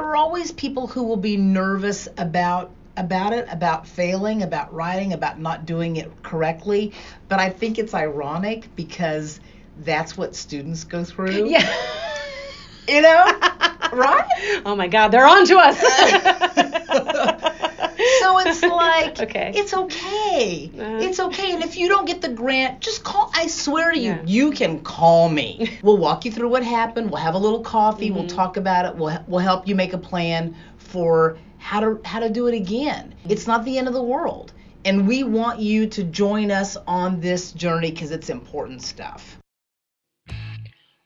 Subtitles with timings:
[0.00, 5.12] there are always people who will be nervous about about it, about failing, about writing,
[5.12, 6.92] about not doing it correctly.
[7.28, 9.40] But I think it's ironic because
[9.80, 11.50] that's what students go through.
[11.50, 11.70] Yeah.
[12.88, 13.24] You know?
[13.92, 14.62] right?
[14.64, 15.78] Oh my God, they're on to us.
[18.20, 19.52] so it's like Okay.
[19.54, 20.70] it's okay.
[20.78, 20.98] Uh-huh.
[21.00, 21.52] It's okay.
[21.52, 24.22] And if you don't get the grant, just call I swear to you, Yeah.
[24.26, 25.78] you can call me.
[25.82, 27.10] We'll walk you through what happened.
[27.10, 28.10] We'll have a little coffee.
[28.10, 28.36] We'll Mm-hmm.
[28.36, 28.96] talk about it.
[28.96, 33.14] We'll we'll help you make a plan for how to how to do it again.
[33.28, 34.52] It's not the end of the world.
[34.84, 39.36] And we want you to join us on this journey because it's important stuff.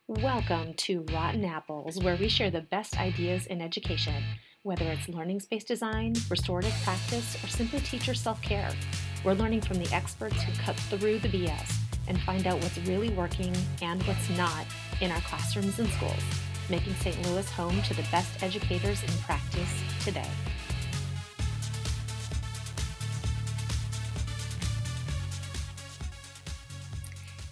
[0.06, 4.22] Welcome to Rotten Apples, where we share the best ideas in education,
[4.64, 8.70] whether it's learning space design, restorative practice, or simply teacher self care.
[9.22, 11.76] We're learning from the experts who cut through the BS
[12.08, 14.66] and find out what's really working and what's not
[15.00, 16.22] in our classrooms and schools,
[16.70, 17.20] making St.
[17.28, 20.28] Louis home to the best educators in practice today.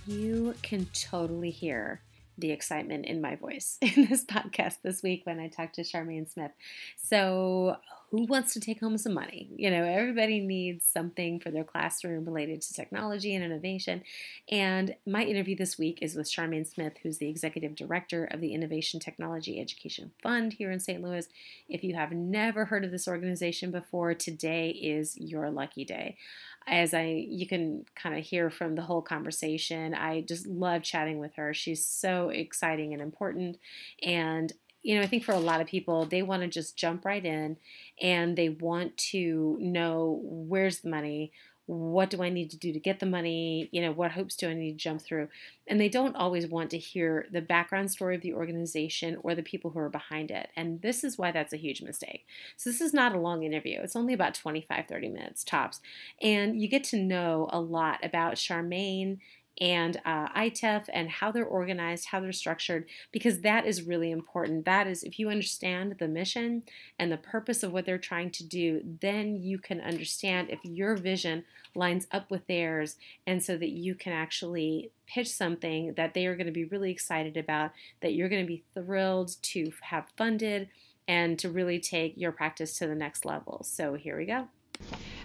[0.07, 2.01] You can totally hear
[2.39, 6.31] the excitement in my voice in this podcast this week when I talked to Charmaine
[6.31, 6.53] Smith.
[6.97, 7.77] So,
[8.11, 9.49] who wants to take home some money?
[9.57, 14.03] You know, everybody needs something for their classroom related to technology and innovation.
[14.51, 18.53] And my interview this week is with Charmaine Smith, who's the executive director of the
[18.53, 21.03] Innovation Technology Education Fund here in St.
[21.03, 21.27] Louis.
[21.71, 26.19] If you have never heard of this organization before, today is your lucky day
[26.67, 31.19] as I you can kind of hear from the whole conversation, I just love chatting
[31.19, 31.55] with her.
[31.55, 33.59] She's so exciting and important
[34.03, 34.53] and
[34.83, 37.25] you know, I think for a lot of people, they want to just jump right
[37.25, 37.57] in
[38.01, 41.33] and they want to know where's the money,
[41.67, 44.49] what do I need to do to get the money, you know, what hopes do
[44.49, 45.29] I need to jump through?
[45.67, 49.43] And they don't always want to hear the background story of the organization or the
[49.43, 50.49] people who are behind it.
[50.57, 52.27] And this is why that's a huge mistake.
[52.57, 53.79] So this is not a long interview.
[53.81, 55.81] It's only about 25, 30 minutes tops.
[56.21, 59.19] And you get to know a lot about Charmaine
[59.61, 64.65] and uh, ITEF and how they're organized, how they're structured, because that is really important.
[64.65, 66.63] That is, if you understand the mission
[66.99, 70.97] and the purpose of what they're trying to do, then you can understand if your
[70.97, 72.97] vision lines up with theirs,
[73.27, 76.91] and so that you can actually pitch something that they are going to be really
[76.91, 80.69] excited about, that you're going to be thrilled to have funded,
[81.09, 83.63] and to really take your practice to the next level.
[83.65, 84.49] So here we go.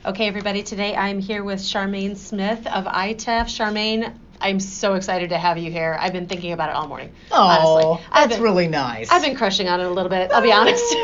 [0.07, 3.47] Okay, everybody, today I'm here with Charmaine Smith of ITEF.
[3.47, 5.97] Charmaine, I'm so excited to have you here.
[5.99, 7.11] I've been thinking about it all morning.
[7.29, 9.11] Oh, that's been, really nice.
[9.11, 10.95] I've been crushing on it a little bit, I'll be honest.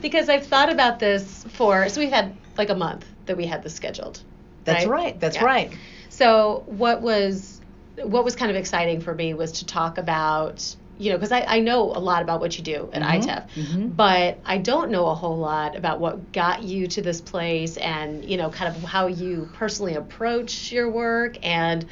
[0.02, 3.64] because I've thought about this for, so we've had like a month that we had
[3.64, 4.22] this scheduled.
[4.62, 5.04] That's right?
[5.04, 5.20] right.
[5.20, 5.44] That's Yeah.
[5.44, 5.72] right.
[6.08, 7.60] So what was
[8.04, 11.40] what was kind of exciting for me was to talk about you know because I,
[11.42, 13.96] I know a lot about what you do at Mhm, ITEF, mhm.
[13.96, 18.24] but I don't know a whole lot about what got you to this place and
[18.24, 21.86] you know kind of how you personally approach your work and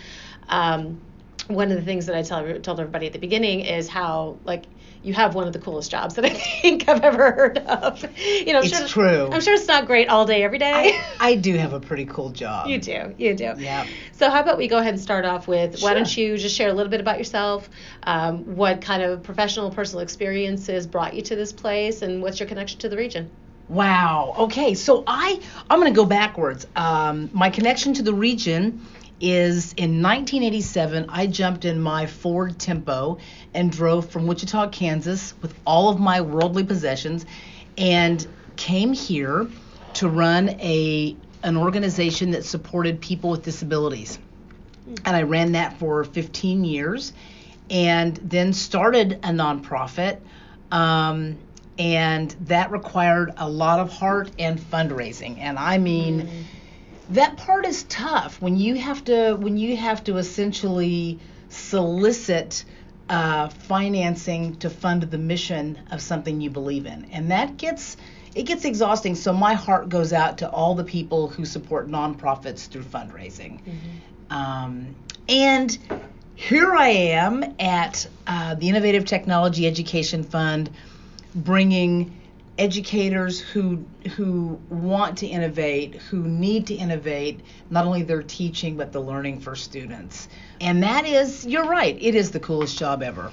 [0.48, 1.00] um,
[1.48, 4.64] one of the things that I tell told everybody at the beginning is how like
[5.02, 8.02] you have one of the coolest jobs that I think I've ever heard of.
[8.18, 9.28] You know, I'm It's sure, true.
[9.32, 10.72] I'm sure it's not great all day every day.
[11.18, 12.66] I, I do have a pretty cool job.
[12.66, 13.54] You do, you do.
[13.56, 13.86] Yeah.
[14.12, 15.88] So how about we go ahead and start off with sure.
[15.88, 17.68] why don't you just share a little bit about yourself,
[18.02, 22.48] um, what kind of professional, personal experiences brought you to this place, and what's your
[22.48, 23.30] connection to the region?
[23.68, 24.34] Wow.
[24.36, 24.74] Okay.
[24.74, 25.40] So I
[25.70, 26.66] I'm going to go backwards.
[26.74, 28.84] Um, my connection to the region
[29.20, 31.06] is in 1987.
[31.08, 33.18] I jumped in my Ford Tempo
[33.54, 37.26] and drove from Wichita, Kansas, with all of my worldly possessions,
[37.76, 38.26] and
[38.56, 39.48] came here
[39.94, 44.18] to run a an organization that supported people with disabilities.
[45.04, 47.12] And I ran that for 15 years,
[47.70, 50.18] and then started a nonprofit.
[50.70, 51.38] Um,
[51.78, 55.38] and that required a lot of heart and fundraising.
[55.38, 56.28] And I mean,
[57.10, 62.64] that part is tough when you have to when you have to essentially solicit
[63.08, 67.96] uh, financing to fund the mission of something you believe in, and that gets
[68.34, 69.16] it gets exhausting.
[69.16, 73.60] So my heart goes out to all the people who support nonprofits through fundraising.
[74.30, 74.94] Um,
[75.28, 75.76] and
[76.36, 80.70] here I am at uh, the Innovative Technology Education Fund,
[81.34, 82.19] bringing
[82.60, 83.84] educators who
[84.16, 87.40] who want to innovate, who need to innovate,
[87.70, 90.28] not only their teaching but the learning for students.
[90.60, 93.32] And that is, you're right, it is the coolest job ever.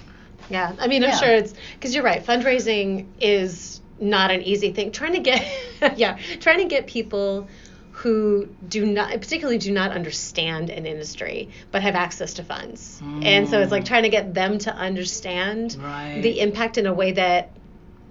[0.49, 1.17] Yeah, I mean, I'm Yeah.
[1.17, 2.23] sure it's because you're right.
[2.25, 4.91] Fundraising is not an easy thing.
[4.91, 5.45] Trying to get,
[5.97, 7.49] yeah, trying to get people
[7.91, 13.01] who do not, particularly do not understand an industry, but have access to funds.
[13.23, 13.87] And so it's like hmm.
[13.87, 16.21] trying to get them to understand Right.
[16.21, 17.49] the impact in a way that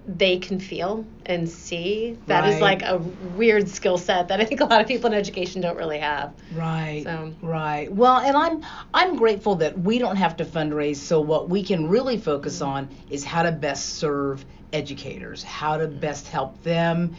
[0.09, 2.17] they can feel and see.
[2.27, 2.63] That is Right.
[2.63, 5.77] like a weird skill set that I think a lot of people in education don't
[5.77, 6.33] really have.
[6.55, 7.03] Right.
[7.05, 7.93] So- Right.
[7.93, 8.63] Well, and I'm
[8.95, 10.97] I'm grateful that we don't have to fundraise.
[10.97, 15.89] So what we can really focus on is how to best serve educators, how to
[15.89, 17.17] best help them.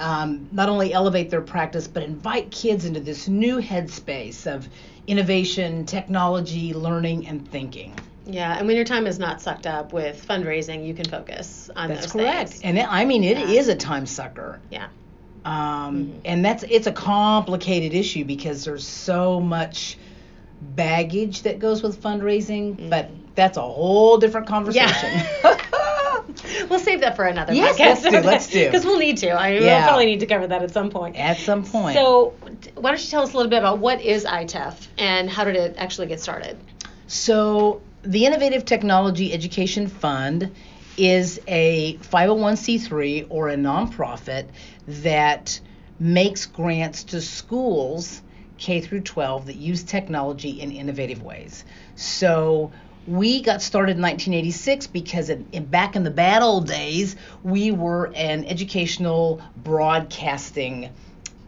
[0.00, 4.68] Um, not only elevate their practice, but invite kids into this new headspace of
[5.06, 7.94] innovation, technology, learning, and thinking.
[8.26, 11.88] Yeah, and when your time is not sucked up with fundraising, you can focus on
[11.90, 12.50] That's those correct.
[12.50, 12.62] things.
[12.62, 13.74] And it, I mean, it is Yeah.
[13.74, 14.60] a time sucker.
[14.70, 14.86] Yeah.
[15.44, 19.98] Um, And that's it's a complicated issue because there's so much
[20.62, 25.10] baggage that goes with fundraising, but that's a whole different conversation.
[26.70, 27.78] we'll save that for another Yes, podcast.
[27.78, 28.64] let's do, let's do.
[28.70, 29.28] Because we'll need to.
[29.30, 29.60] I Yeah.
[29.60, 31.16] we'll probably need to cover that at some point.
[31.16, 31.94] At some point.
[31.94, 32.32] So,
[32.76, 35.56] why don't you tell us a little bit about what is ITEF and how did
[35.56, 36.56] it actually get started?
[37.06, 40.52] So, the Innovative Technology Education Fund
[40.96, 44.46] is a 501c3 or a nonprofit
[44.86, 45.58] that
[45.98, 48.20] makes grants to schools
[48.58, 51.64] K through 12 that use technology in innovative ways.
[51.96, 52.72] So,
[53.06, 57.70] we got started in 1986 because in, in, back in the bad old days, we
[57.70, 60.90] were an educational broadcasting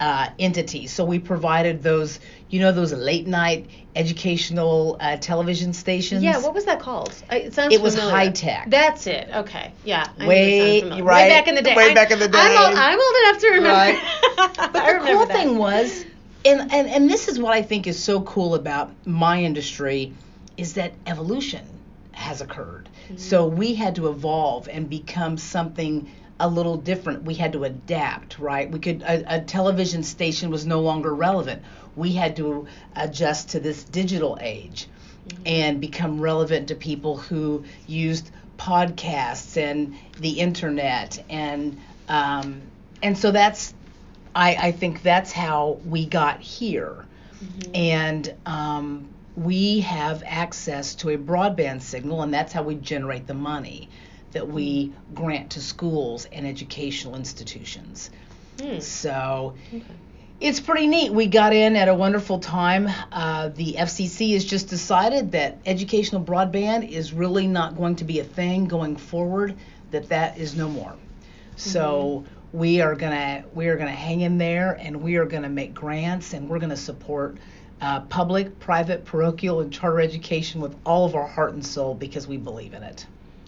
[0.00, 0.86] uh, entity.
[0.86, 2.20] So we provided those,
[2.50, 6.22] you know, those late night educational uh, television stations.
[6.22, 7.14] Yeah, what was that called?
[7.30, 8.68] It sounds It was high tech.
[8.68, 9.28] That's it.
[9.34, 9.72] Okay.
[9.84, 10.06] Yeah.
[10.18, 11.04] I Way- familiar.
[11.04, 11.74] right, Way back in the day.
[11.74, 12.80] way back in the I'm old, day.
[12.80, 13.68] I'm old enough to remember.
[13.70, 14.12] Right.
[14.56, 15.32] But the cool that.
[15.32, 16.04] thing was,
[16.44, 20.12] and, and and this is what I think is so cool about my industry,
[20.58, 21.66] is that evolution
[22.12, 22.88] has occurred.
[23.06, 23.16] Mm-hmm.
[23.16, 26.10] So we had to evolve and become something
[26.40, 27.24] a little different.
[27.24, 28.70] We had to adapt, right?
[28.70, 31.62] We could a, a television station was no longer relevant.
[31.96, 32.66] We had to
[32.96, 34.88] adjust to this digital age
[35.28, 35.42] Mm-hmm.
[35.46, 41.78] and become relevant to people who used podcasts and the internet and
[42.08, 42.62] um,
[43.02, 43.74] and so that's
[44.34, 47.06] I, I think that's how we got here
[47.74, 53.34] and um, we have access to a broadband signal and that's how we generate the
[53.34, 53.88] money
[54.36, 58.10] that we grant to schools and educational institutions
[58.60, 58.80] Hmm.
[58.80, 59.54] so
[60.40, 61.12] it's pretty neat.
[61.12, 62.88] We got in at a wonderful time.
[63.12, 68.20] Uh, the FCC has just decided that educational broadband is really not going to be
[68.20, 69.54] a thing going forward.
[69.90, 70.94] That that is no more.
[71.56, 75.74] So we are gonna we are gonna hang in there, and we are gonna make
[75.74, 77.36] grants, and we're gonna support
[77.80, 82.26] uh, public, private, parochial, and charter education with all of our heart and soul because
[82.26, 83.06] we believe in it.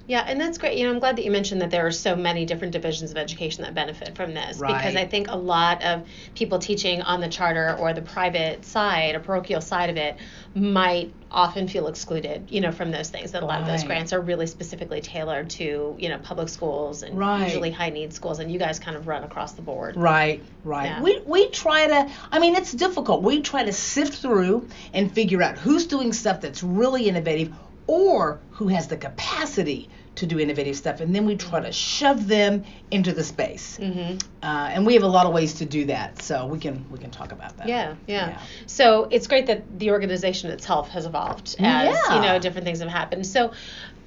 [0.09, 0.79] Yeah, and that's great.
[0.79, 3.19] You know, I'm glad that you mentioned that there are so many different divisions of
[3.19, 7.29] education that benefit from this because I think a lot of people teaching on the
[7.29, 10.17] charter or the private side or parochial side of it
[10.55, 13.33] might often feel excluded, you know, from those things.
[13.33, 17.03] That a lot of those grants are really specifically tailored to, you know, public schools
[17.03, 17.45] and Right.
[17.45, 19.95] usually high need schools and you guys kind of run across the board.
[19.95, 20.87] Right, right.
[20.87, 21.03] Yeah.
[21.03, 23.23] We we try to I mean it's difficult.
[23.23, 27.53] We try to sift through and figure out who's doing stuff that's really innovative
[27.89, 32.27] or who has the capacity to do innovative stuff and then we try to shove
[32.27, 33.79] them into the space.
[33.81, 34.19] Mm-hmm.
[34.43, 36.21] Uh, and we have a lot of ways to do that.
[36.23, 37.69] So we can we can talk about that.
[37.69, 38.43] Yeah, yeah, Yeah.
[38.67, 42.15] So it's great that the organization itself has evolved as Yeah.
[42.15, 43.27] you know different things have happened.
[43.27, 43.53] So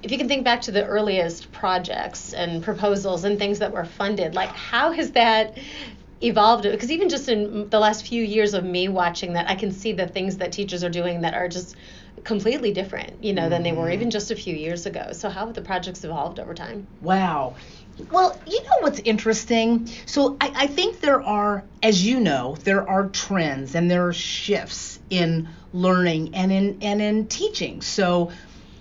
[0.02, 3.84] if you can think back to the earliest projects and proposals and things that were
[3.84, 5.56] funded, like how has that
[6.20, 6.64] evolved?
[6.64, 9.92] Because even just in the last few years of me watching that, I can see
[9.92, 11.76] the things that teachers are doing that are just
[12.24, 13.94] completely different, you know, than they were Mm-hmm.
[13.94, 15.12] even just a few years ago.
[15.12, 16.86] So how have the projects evolved over time?
[17.00, 17.56] Wow.
[18.10, 19.88] Well, you know what's interesting?
[20.06, 24.12] So I, I think there are, as you know, there are trends and there are
[24.12, 27.82] shifts in learning and in and in teaching.
[27.82, 28.30] So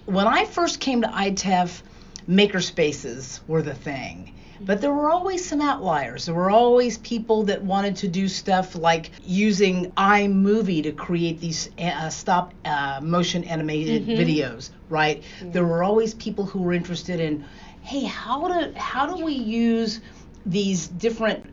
[0.05, 1.81] when I first came to ITEF,
[2.29, 4.33] makerspaces were the thing.
[4.65, 6.25] But there were always some outliers.
[6.25, 11.69] There were always people that wanted to do stuff like using iMovie to create these
[11.79, 15.23] uh, stop uh, motion animated videos, right?
[15.41, 17.43] There were always people who were interested in,
[17.81, 20.01] hey, how do how do we use
[20.45, 21.45] these different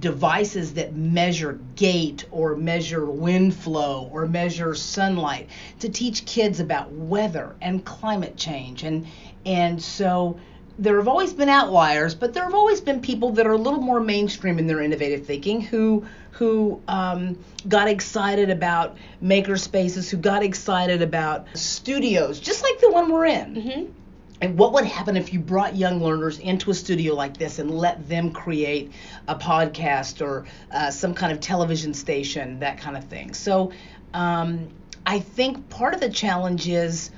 [0.00, 5.48] devices that measure gait or measure wind flow or measure sunlight
[5.78, 9.06] to teach kids about weather and climate change and
[9.46, 10.38] and so
[10.78, 13.80] there have always been outliers, but there have always been people that are a little
[13.80, 17.38] more mainstream in their innovative thinking who who um,
[17.68, 23.26] got excited about maker spaces, who got excited about studios, just like the one we're
[23.26, 23.54] in.
[23.54, 23.92] Mm-hmm.
[24.40, 27.70] And what would happen if you brought young learners into a studio like this and
[27.70, 28.90] let them create
[29.28, 33.32] a podcast or uh, some kind of television station, that kind of thing?
[33.32, 33.70] So
[34.12, 34.68] um,
[35.06, 37.10] I think part of the challenge is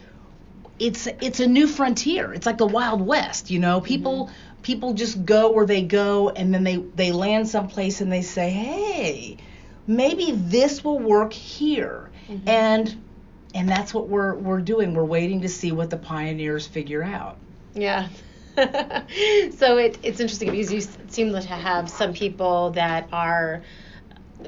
[0.79, 2.33] it's it's a new frontier.
[2.33, 3.81] It's like the Wild West, you know.
[3.81, 4.31] People
[4.63, 8.51] people just go where they go and then they they land someplace and they say
[8.51, 9.37] hey
[9.87, 12.49] maybe this will work here Mm-hmm.
[12.49, 13.03] and
[13.55, 17.37] and that's what we're we're doing we're waiting to see what the pioneers figure out
[17.75, 18.09] Yeah.
[18.57, 23.63] so it, it's interesting because you seem to have some people that are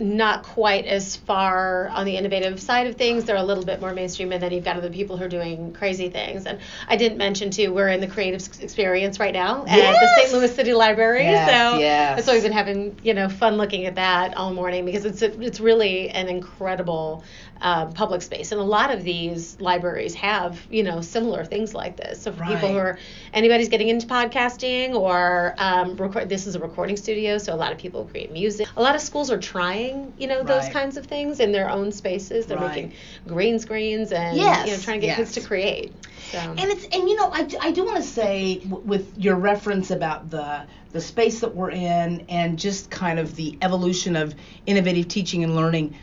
[0.01, 3.25] not quite as far on the innovative side of things.
[3.25, 5.73] They're a little bit more mainstream, and then you've got other people who are doing
[5.73, 6.47] crazy things.
[6.47, 10.33] And I didn't mention too, we're in the creative experience right now at the St.
[10.33, 11.23] Louis City Library.
[11.23, 12.27] Yes, so yes.
[12.27, 15.41] why we've been having you know fun looking at that all morning because it's a,
[15.41, 17.25] it's really an incredible
[17.61, 21.97] uh, public space, and a lot of these libraries have you know similar things like
[21.97, 22.23] this.
[22.23, 22.99] So for people who are
[23.33, 27.73] anybody's getting into podcasting or um, record, this is a recording studio, so a lot
[27.73, 28.69] of people create music.
[28.77, 29.78] A lot of schools are trying
[30.19, 30.73] you know those Right.
[30.73, 32.47] kinds of things in their own spaces.
[32.47, 32.85] They're Right.
[32.85, 32.93] making
[33.27, 35.93] green screens and Yes, you know trying to get kids to create.
[36.33, 36.39] So.
[36.39, 40.31] And it's and you know I, I do want to say with your reference about
[40.31, 44.35] the the space that we're in and just kind of the evolution of
[44.67, 45.97] innovative teaching and learning,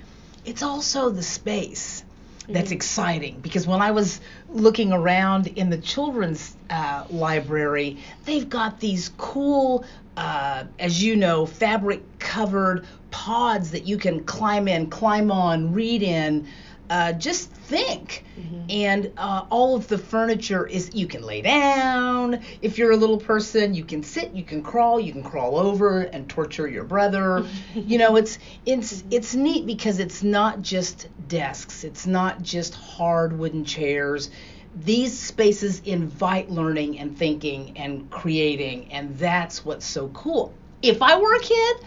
[0.46, 2.05] it's also the space
[2.50, 8.80] that's exciting because when I was looking around in the children's uh, library, they've got
[8.80, 9.86] these cool,
[10.18, 16.04] uh, as you know, fabric covered pods that you can climb in, climb on, read
[16.04, 16.48] in.
[16.90, 18.24] Uh, just think.
[18.70, 22.42] And uh, all of the furniture is, you can lay down.
[22.62, 26.02] If you're a little person, you can sit, you can crawl, you can crawl over
[26.02, 27.46] and torture your brother.
[27.76, 31.84] you know, it's it's it's neat because it's not just desks.
[31.84, 34.30] It's not just hard wooden chairs.
[34.76, 40.54] These spaces invite learning and thinking and creating, and that's what's so cool.
[40.82, 41.78] If I were a kid,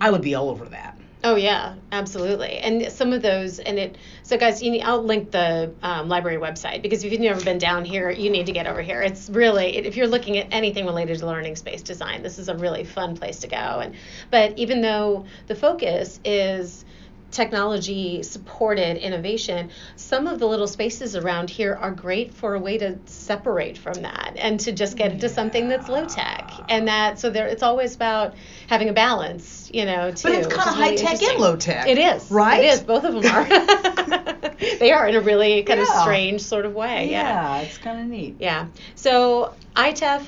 [0.00, 0.98] I would be all over that.
[1.26, 2.58] Oh yeah, absolutely.
[2.58, 3.98] And some of those, and it.
[4.22, 7.58] So guys, you need, I'll link the um, library website because if you've never been
[7.58, 9.02] down here, you need to get over here.
[9.02, 12.54] It's really, if you're looking at anything related to learning space design, this is a
[12.54, 13.56] really fun place to go.
[13.56, 13.96] And
[14.30, 16.84] but even though the focus is
[17.32, 22.78] technology supported innovation, some of the little spaces around here are great for a way
[22.78, 26.52] to separate from that and to just get into something that's low tech.
[26.68, 28.34] And that so there it's always about
[28.68, 30.28] having a balance, you know, too.
[30.28, 31.86] But it's kind of really high tech and low tech.
[31.88, 32.30] It is.
[32.30, 32.64] Right?
[32.64, 32.80] It is.
[32.82, 34.54] Both of them are.
[34.78, 37.10] they are in a really kind of strange sort of way.
[37.10, 37.56] Yeah.
[37.58, 38.36] Yeah, it's kind of neat.
[38.38, 38.66] Yeah.
[38.94, 40.24] So ITEF,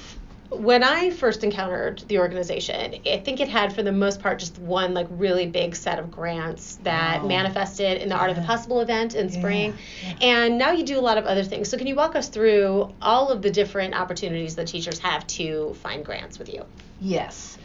[0.50, 4.58] when I first encountered the organization, I think it had for the most part just
[4.58, 7.28] one like really big set of grants that Wow.
[7.28, 9.74] manifested in the Art of the Possible event in spring.
[10.02, 10.14] yeah.
[10.22, 11.68] And now you do a lot of other things.
[11.68, 15.74] So can you walk us through all of the different opportunities that teachers have to
[15.82, 16.64] find grants with you?
[17.00, 17.58] Yes.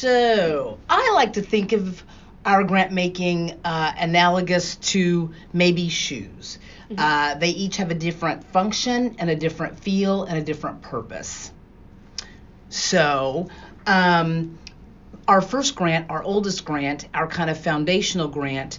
[0.00, 2.02] So I like to think of
[2.46, 6.58] our grant making uh, analogous to maybe shoes.
[6.96, 11.52] Uh, they each have a different function and a different feel and a different purpose.
[12.70, 13.50] So,
[13.86, 14.58] um,
[15.28, 18.78] our first grant, our oldest grant, our kind of foundational grant,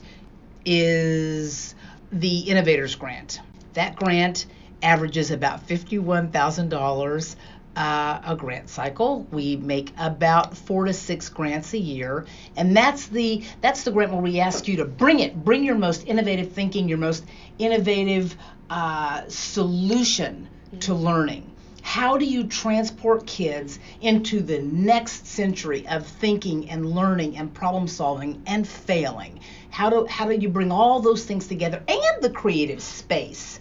[0.65, 1.75] is
[2.11, 3.39] the Innovators Grant.
[3.73, 4.47] That grant
[4.81, 7.35] averages about $51,000
[7.75, 9.27] uh, a grant cycle.
[9.31, 12.25] We make about four to six grants a year,
[12.55, 15.75] and that's the that's the grant where we ask you to bring it, bring your
[15.75, 17.25] most innovative thinking, your most
[17.59, 18.35] innovative
[18.69, 20.49] uh, solution
[20.79, 21.47] to learning.
[21.81, 27.87] How do you transport kids into the next century of thinking and learning and problem
[27.87, 29.39] solving and failing?
[29.71, 33.59] How do how do you bring all those things together and the creative space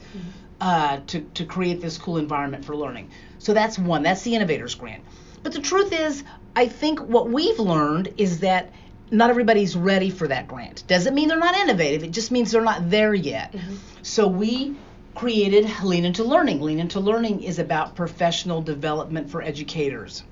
[0.60, 3.10] uh, to to create this cool environment for learning?
[3.38, 4.02] So that's one.
[4.02, 5.02] That's the innovators grant.
[5.42, 6.22] But the truth is,
[6.54, 8.72] I think what we've learned is that
[9.10, 10.86] not everybody's ready for that grant.
[10.86, 12.04] Doesn't mean they're not innovative.
[12.04, 13.54] It just means they're not there yet.
[14.02, 14.76] So we
[15.14, 16.60] created Lean Into Learning.
[16.60, 20.22] Lean Into Learning is about professional development for educators.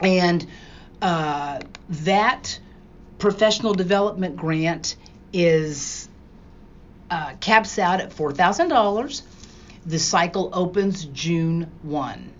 [0.00, 0.46] And
[1.02, 2.58] uh, that
[3.18, 4.96] professional development grant
[5.32, 6.08] is
[7.10, 9.22] uh, caps out at $4,000.
[9.86, 12.32] The cycle opens June 1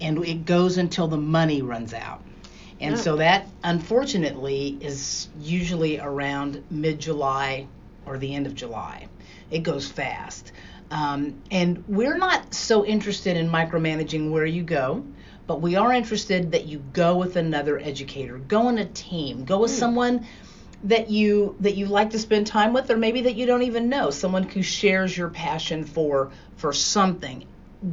[0.00, 2.22] and it goes until the money runs out.
[2.80, 2.98] And Oh.
[2.98, 7.66] so that unfortunately is usually around mid July
[8.06, 9.08] or the end of July.
[9.50, 10.52] It goes fast.
[10.90, 15.04] Um, and we're not so interested in micromanaging where you go,
[15.46, 19.58] but we are interested that you go with another educator, go in a team, go
[19.60, 20.26] with someone
[20.84, 23.88] that you that you like to spend time with or maybe that you don't even
[23.88, 27.44] know someone who shares your passion for for something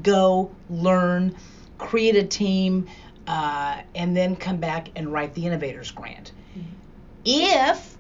[0.04, 1.36] go learn
[1.77, 2.88] create a team
[3.27, 6.32] uh, and then come back and write the innovators grant
[7.24, 7.98] if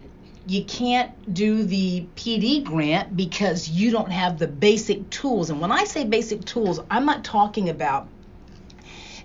[0.47, 5.71] you can't do the PD grant because you don't have the basic tools and when
[5.71, 8.07] I say basic tools I'm not talking about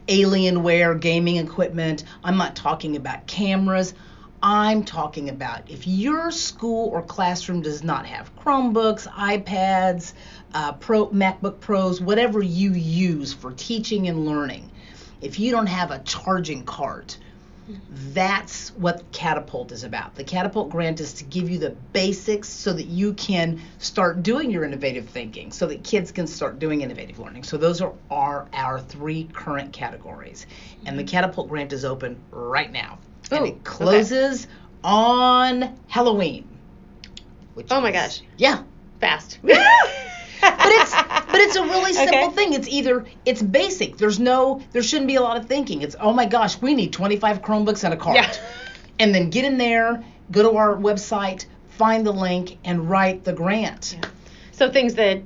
[0.08, 2.02] Alienware, gaming equipment.
[2.24, 3.94] I'm not talking about cameras.
[4.42, 10.14] I'm talking about if your school or classroom does not have Chromebooks, iPads,
[10.54, 14.70] uh, Pro, MacBook Pros, whatever you use for teaching and learning,
[15.20, 17.18] if you don't have a charging cart,
[18.12, 20.14] that's what Catapult is about.
[20.14, 24.50] The Catapult grant is to give you the basics so that you can start doing
[24.50, 27.44] your innovative thinking, so that kids can start doing innovative learning.
[27.44, 30.46] So those are our, our three current categories.
[30.86, 32.98] And the Catapult grant is open right now.
[33.30, 34.46] And oh, it closes
[34.84, 36.46] on Halloween.
[37.54, 38.22] Which Oh my is- gosh.
[38.36, 38.62] Yeah.
[39.00, 39.38] Fast.
[39.42, 39.52] but
[40.42, 42.34] it's but it's a really simple Okay.
[42.34, 42.52] thing.
[42.54, 43.96] It's either it's basic.
[43.98, 45.82] There's no there shouldn't be a lot of thinking.
[45.82, 48.16] It's oh my gosh, we need 25 Chromebooks and a cart.
[48.16, 48.32] Yeah.
[48.98, 51.46] And then get in there, go to our website,
[51.78, 53.96] find the link and write the grant.
[54.52, 55.22] So things that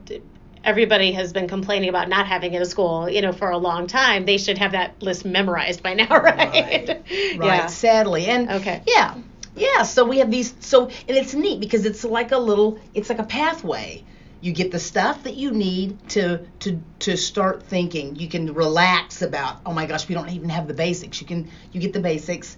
[0.64, 3.59] everybody has been complaining about not having it in a school, you know, for a
[3.59, 6.25] long time, they should have that list memorized by now, right?
[6.88, 6.88] Right.
[7.37, 7.66] Right, Yeah.
[7.66, 8.26] sadly.
[8.26, 8.83] And Okay.
[8.87, 9.14] yeah.
[9.56, 13.09] Yeah, so we have these so and it's neat because it's like a little it's
[13.09, 14.02] like a pathway.
[14.40, 18.16] You get the stuff that you need to to to start thinking.
[18.16, 21.21] You can relax about, oh my gosh, we don't even have the basics.
[21.21, 22.56] You can you get the basics,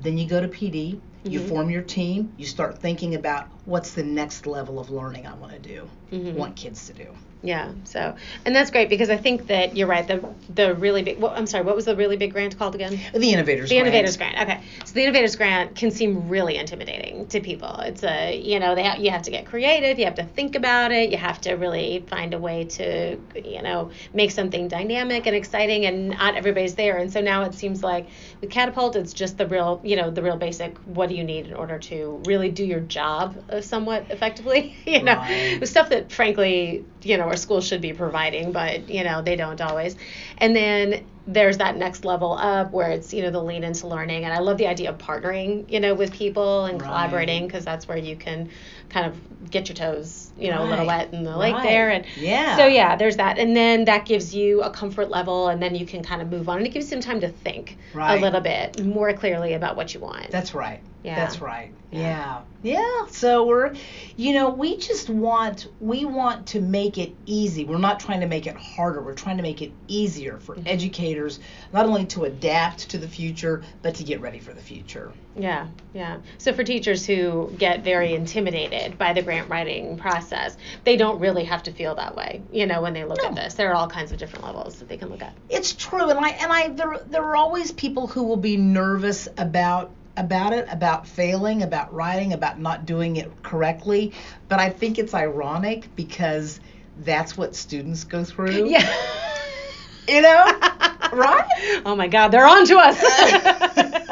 [0.00, 1.48] then you go to PD, you Mhm.
[1.48, 5.52] form your team, you start thinking about what's the next level of learning I want
[5.54, 6.34] to do, Mhm.
[6.34, 7.06] want kids to do.
[7.40, 7.70] Yeah.
[7.84, 10.06] So, and that's great because I think that you're right.
[10.06, 11.20] The the really big.
[11.20, 11.62] Well, I'm sorry.
[11.64, 12.98] What was the really big grant called again?
[13.14, 13.86] The innovators The grant.
[13.88, 14.38] Innovators Grant.
[14.40, 17.78] Okay, so the Innovators Grant can seem really intimidating to people.
[17.80, 20.56] It's a you know they ha- you have to get creative, you have to think
[20.56, 25.26] about it, you have to really find a way to you know make something dynamic
[25.26, 26.96] and exciting, and not everybody's there.
[26.96, 28.08] And so now it seems like
[28.40, 30.76] with Catapult, it's just the real you know the real basic.
[30.78, 34.74] What do you need in order to really do your job uh, somewhat effectively?
[34.86, 35.58] you know, Right.
[35.60, 39.36] the stuff that frankly you know our schools should be providing, but you know they
[39.36, 39.96] don't always.
[40.38, 44.24] And then there's that next level up where it's you know the lean into learning
[44.24, 46.88] and i love the idea of partnering you know with people and Right.
[46.88, 48.48] collaborating because that's where you can
[48.88, 51.62] kind of get your toes you know a little wet in the lake Right.
[51.62, 52.56] there and Yeah.
[52.56, 55.84] so yeah there's that and then that gives you a comfort level and then you
[55.86, 58.16] can kind of move on and it gives you some time to think Right.
[58.18, 60.80] a little bit more clearly about what you want That's right.
[61.04, 61.14] Yeah.
[61.14, 61.72] That's right.
[61.92, 62.00] Yeah.
[62.00, 62.40] Yeah.
[62.60, 63.06] Yeah.
[63.06, 63.72] So we're,
[64.16, 67.64] you know, we just want we want to make it easy.
[67.64, 69.00] We're not trying to make it harder.
[69.00, 70.66] We're trying to make it easier for Mm-hmm.
[70.66, 71.38] educators
[71.72, 75.12] not only to adapt to the future, but to get ready for the future.
[75.36, 76.16] Yeah, yeah.
[76.38, 80.27] So for teachers who get very intimidated by the grant writing process,
[80.84, 83.54] they don't really have to feel that way, you know, when they look at this.
[83.54, 85.32] There are all kinds of different levels that they can look at.
[85.48, 89.28] It's true, and I and I there there are always people who will be nervous
[89.36, 94.12] about about it, about failing, about writing, about not doing it correctly.
[94.48, 96.60] But I think it's ironic because
[97.00, 98.68] that's what students go through.
[98.68, 98.92] Yeah.
[100.08, 100.44] You know,
[101.12, 101.82] right?
[101.84, 102.98] Oh my God, they're on to us.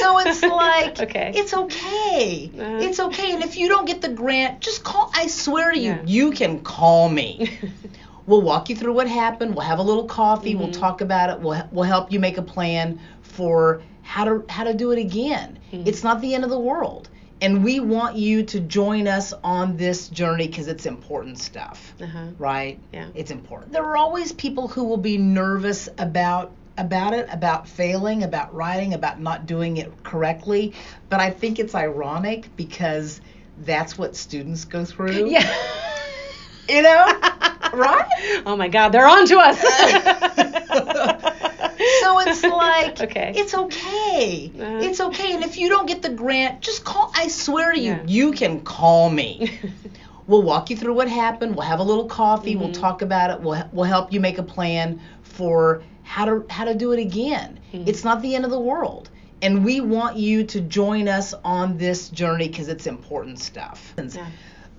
[0.00, 1.32] so it's like Okay.
[1.34, 2.78] it's okay Uh-huh.
[2.82, 5.84] it's okay and if you don't get the grant just call i swear to you
[5.92, 6.02] Yeah.
[6.04, 7.50] you can call me
[8.26, 10.80] we'll walk you through what happened we'll have a little coffee we'll Mm-hmm.
[10.80, 14.74] talk about it we'll, we'll help you make a plan for how to how to
[14.74, 15.86] do it again Mm-hmm.
[15.86, 17.08] it's not the end of the world
[17.40, 22.26] and we want you to join us on this journey because it's important stuff uh-huh.
[22.38, 22.78] right?
[22.92, 23.08] Yeah.
[23.14, 23.72] It's important.
[23.72, 28.94] There are always people who will be nervous about about it, about failing, about writing,
[28.94, 30.74] about not doing it correctly.
[31.08, 33.20] But I think it's ironic because
[33.62, 35.28] that's what students go through.
[35.28, 35.52] Yeah.
[36.68, 37.04] You know?
[37.72, 38.42] right?
[38.46, 39.58] Oh my God, they're on to us.
[42.00, 43.32] So it's like Okay.
[43.36, 44.52] it's okay.
[44.54, 44.78] Uh-huh.
[44.82, 45.32] It's okay.
[45.34, 48.02] And if you don't get the grant, just call I swear to you, Yeah.
[48.06, 49.58] you can call me.
[50.26, 51.56] We'll walk you through what happened.
[51.56, 52.54] We'll have a little coffee.
[52.54, 52.82] We'll Mm-hmm.
[52.82, 53.40] talk about it.
[53.40, 57.58] We'll we'll help you make a plan for how to how to do it again.
[57.72, 57.88] Mm-hmm.
[57.88, 59.08] It's not the end of the world.
[59.40, 63.94] And we want you to join us on this journey because it's important stuff.
[63.96, 64.26] Yeah.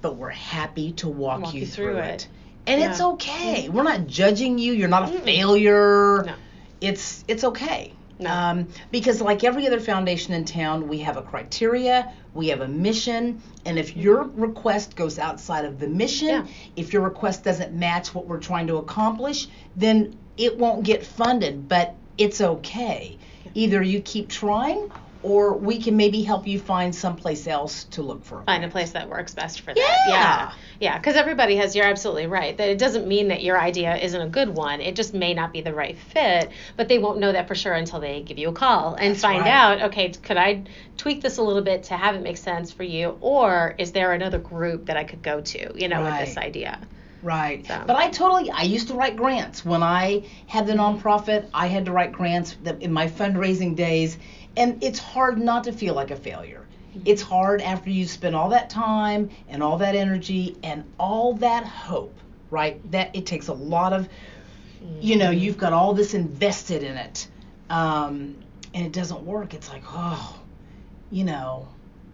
[0.01, 2.05] But we're happy to walk, Walk you, you through, through it.
[2.13, 2.27] it.
[2.67, 2.91] And Yeah.
[2.91, 3.69] it's okay.
[3.69, 4.73] We're not judging you.
[4.73, 6.25] You're not a failure.
[6.27, 6.33] No.
[6.81, 7.93] It's it's okay.
[8.19, 8.29] No.
[8.29, 12.67] Um, because like every other foundation in town, we have a criteria, we have a
[12.67, 16.27] mission, and if your request goes outside of the mission.
[16.27, 16.45] Yeah.
[16.75, 21.69] if your request doesn't match what we're trying to accomplish, then it won't get funded.
[21.69, 23.17] But it's okay.
[23.55, 28.23] Either you keep trying, or we can maybe help you find someplace else to look
[28.23, 28.41] for.
[28.43, 29.77] Find a place that works best for that.
[29.77, 30.09] Yeah.
[30.09, 30.53] Yeah.
[30.79, 30.97] Yeah.
[30.97, 32.55] Because everybody has, you're absolutely right.
[32.55, 34.79] That it doesn't mean that your idea isn't a good one.
[34.79, 37.73] It just may not be the right fit, but they won't know that for sure
[37.73, 39.51] until they give you a call and That's find right.
[39.51, 40.63] out, okay, could I
[40.95, 43.17] tweak this a little bit to have it make sense for you?
[43.19, 46.79] Or is there another group that I could go to, you know, with this idea?
[47.21, 47.65] Right.
[47.67, 47.83] So.
[47.85, 49.65] But I totally, I used to write grants.
[49.65, 54.17] When I had the nonprofit, I had to write grants that in my fundraising days,
[54.57, 56.65] and it's hard not to feel like a failure.
[57.05, 61.63] It's hard after you spend all that time and all that energy and all that
[61.65, 62.17] hope,
[62.49, 62.79] right?
[62.91, 64.09] That it takes a lot of,
[64.99, 67.27] you know, you've got all this invested in it,
[67.69, 68.35] um,
[68.73, 69.53] and it doesn't work.
[69.53, 70.39] It's like, oh,
[71.11, 71.67] you know,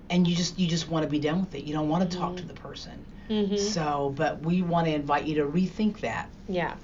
[0.09, 1.63] and you just you just want to be done with it.
[1.63, 3.03] You don't want to talk to the person.
[3.29, 3.57] Mhm.
[3.57, 6.29] So, but we want to invite you to rethink that.
[6.47, 6.75] Yeah.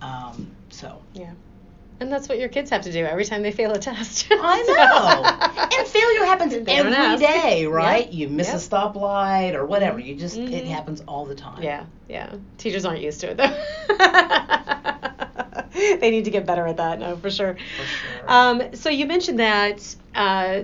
[0.00, 1.32] Um, so Yeah.
[2.00, 4.28] And that's what your kids have to do every time they fail a test.
[4.30, 8.04] I know, and failure happens every day, right?
[8.06, 8.14] Yep.
[8.14, 8.56] You miss Yep.
[8.56, 9.98] a stoplight or whatever.
[9.98, 10.68] You just it Mhm.
[10.68, 11.62] happens all the time.
[11.62, 12.32] Yeah, yeah.
[12.56, 13.98] Teachers aren't used to it though.
[16.00, 17.54] they need to get better at that, no, for sure.
[17.54, 18.30] For sure.
[18.30, 20.62] Um, so you mentioned that uh,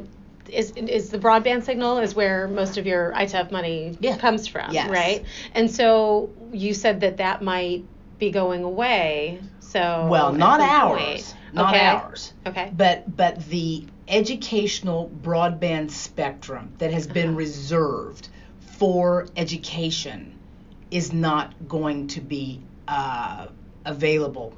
[0.49, 4.17] is is the broadband signal is where most of your ITEF money Yeah.
[4.19, 4.89] comes from, Yes.
[4.89, 5.25] right?
[5.55, 7.85] And so you said that that might
[8.19, 9.41] be going away.
[9.75, 11.85] So well, not ours, not okay.
[11.87, 12.33] ours.
[12.47, 12.71] Okay.
[12.77, 17.39] But but the educational broadband spectrum that has been Uh-huh.
[17.39, 18.29] reserved
[18.79, 20.39] for education
[20.93, 23.49] is not going to be uh,
[23.85, 24.55] available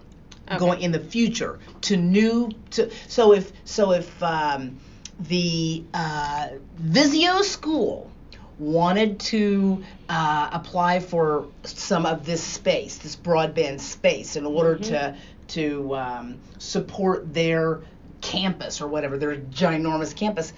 [0.49, 0.59] Okay.
[0.59, 4.77] going in the future to new to so if so if um,
[5.19, 6.49] the uh,
[6.81, 8.11] Vizio school
[8.59, 15.16] wanted to uh, apply for some of this space, this broadband space, in order to
[15.49, 17.81] to um, support their
[18.21, 20.53] campus or whatever, their ginormous campus,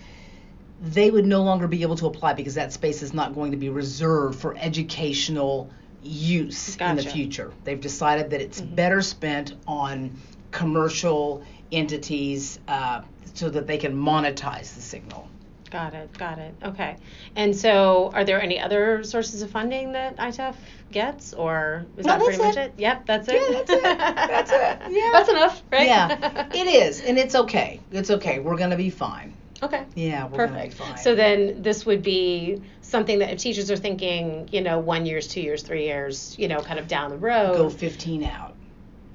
[0.81, 3.57] they would no longer be able to apply because that space is not going to
[3.57, 5.71] be reserved for educational
[6.03, 7.53] use in the future.
[7.65, 10.17] They've decided that it's better spent on
[10.51, 13.03] commercial entities uh,
[13.35, 15.29] so that they can monetize the signal.
[15.71, 16.17] Got it.
[16.17, 16.55] Got it.
[16.65, 16.97] Okay.
[17.37, 20.55] And so, are there any other sources of funding that ITEF
[20.91, 22.73] gets, or is No, that pretty that's much it.
[22.77, 22.81] it?
[22.81, 23.35] Yep, that's it.
[23.35, 23.83] Yeah, that's it.
[23.83, 24.79] That's it.
[24.91, 25.11] Yeah.
[25.13, 25.87] That's enough, right?
[25.87, 27.81] Yeah, it is, and it's okay.
[27.93, 28.39] It's okay.
[28.39, 29.35] We're gonna be fine.
[29.63, 29.85] okay.
[29.95, 30.75] Yeah, we're gonna be Perfect.
[30.75, 30.97] fine.
[30.97, 35.27] So then this would be something that if teachers are thinking, you know, one years,
[35.29, 37.57] two years, three years, you know, kind of down the road.
[37.57, 38.55] go 15 out,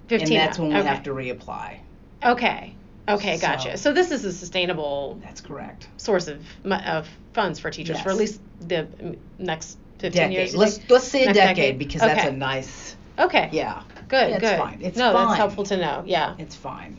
[0.10, 0.62] 15 and that's out.
[0.64, 0.88] when we okay.
[0.88, 1.80] have to reapply.
[2.24, 2.76] Okay.
[3.08, 3.78] Okay, gotcha.
[3.78, 5.88] So- So this is a sustainable That's correct.
[5.98, 10.34] source of of funds for teachers for at least the mm, next 15 Decade.
[10.34, 10.56] years.
[10.56, 11.80] Let's let's say a decade, decade?
[11.80, 12.96] because that's a nice.
[13.20, 13.50] Okay.
[13.52, 13.84] Yeah.
[14.08, 14.30] Good.
[14.30, 14.58] Yeah, it's good.
[14.60, 14.80] fine.
[14.82, 15.28] It's no, fine.
[15.28, 16.04] that's helpful to know.
[16.06, 16.36] Yeah.
[16.38, 16.98] It's fine.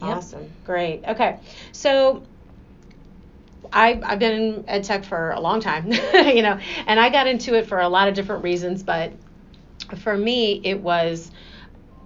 [0.00, 0.16] Yep.
[0.16, 0.50] Awesome.
[0.64, 1.04] Great.
[1.06, 1.38] Okay.
[1.72, 2.22] So
[3.72, 7.26] I, I've been in ed tech for a long time, you know, and I got
[7.26, 9.12] into it for a lot of different reasons, but
[9.98, 11.30] for me, it was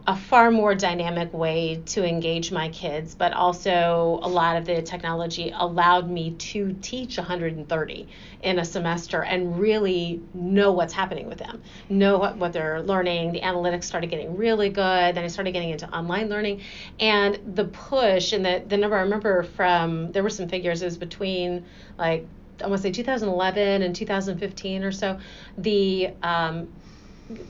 [0.06, 4.80] a far more dynamic way to engage my kids, but also a lot of the
[4.82, 8.08] technology allowed me to teach 130
[8.42, 13.32] in a semester and really know what's happening with them, know what, what they're learning.
[13.32, 15.14] The analytics started getting really good.
[15.14, 16.62] Then I started getting into online learning.
[16.98, 20.86] And the push and the, the number I remember from, there were some figures, it
[20.86, 21.64] was between
[21.98, 22.26] like,
[22.62, 25.18] I want to say 2011 and 2015 or so,
[25.56, 26.68] the um,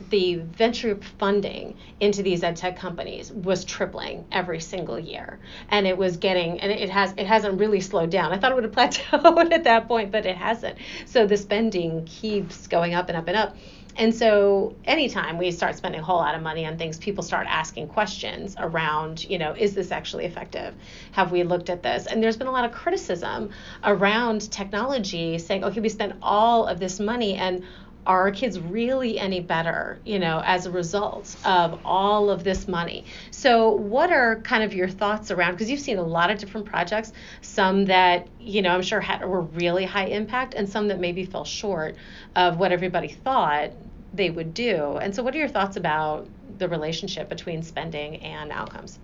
[0.09, 5.39] the venture funding into these ed tech companies was tripling every single year.
[5.69, 8.31] And it was getting and it has it hasn't really slowed down.
[8.31, 10.77] I thought it would have plateaued at that point but it hasn't.
[11.05, 13.55] So the spending keeps going up and up and up.
[13.97, 17.45] And so anytime we start spending a whole lot of money on things people start
[17.49, 20.75] asking questions around you know is this actually effective?
[21.13, 22.05] Have we looked at this?
[22.05, 23.49] And there's been a lot of criticism
[23.83, 27.63] around technology saying okay we spent all of this money and
[28.05, 32.67] are our kids really any better, you know, as a result of all of this
[32.67, 33.05] money?
[33.29, 35.53] So, what are kind of your thoughts around?
[35.53, 39.23] Because you've seen a lot of different projects, some that you know I'm sure had
[39.27, 41.95] were really high impact, and some that maybe fell short
[42.35, 43.71] of what everybody thought
[44.13, 44.97] they would do.
[44.97, 48.99] And so, what are your thoughts about the relationship between spending and outcomes?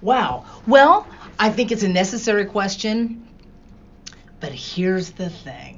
[0.00, 0.44] Wow.
[0.66, 1.06] Well,
[1.38, 3.26] I think it's a necessary question,
[4.38, 5.77] but here's the thing.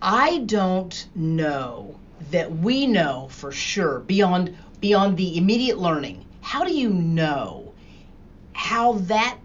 [0.00, 1.96] I don't know
[2.30, 6.24] that we know for sure beyond beyond the immediate learning.
[6.40, 7.72] How do you know
[8.52, 9.38] how that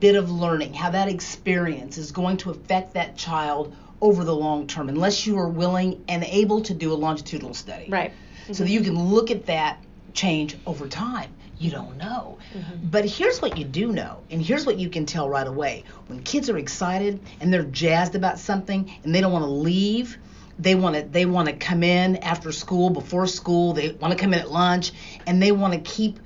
[0.00, 4.66] bit of learning, how that experience is going to affect that child over the long
[4.66, 7.88] term unless you are willing and able to do a longitudinal study?
[7.88, 8.12] Right.
[8.52, 9.78] so that you can look at that
[10.14, 11.32] change over time.
[11.58, 12.38] You don't know.
[12.54, 12.88] Mm-hmm.
[12.90, 15.84] But here's what you do know, and here's what you can tell right away.
[16.06, 20.18] When kids are excited and they're jazzed about something and they don't want to leave,
[20.58, 24.18] they want to they want to come in after school, before school, they want to
[24.18, 24.92] come in at lunch,
[25.26, 26.18] and they want to keep